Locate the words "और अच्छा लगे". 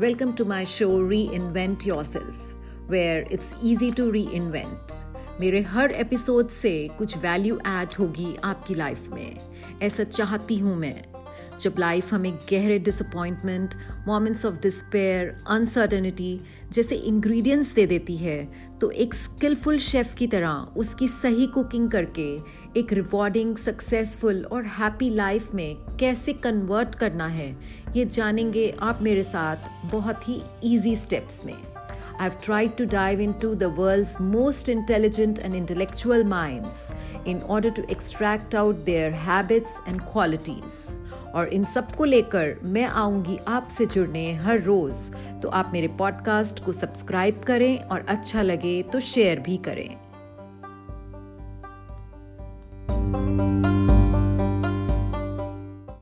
47.78-48.82